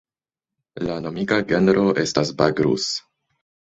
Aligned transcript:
La 0.87 0.95
nomiga 1.07 1.39
genro 1.53 1.87
estas 2.07 2.37
"Bagrus". 2.43 2.93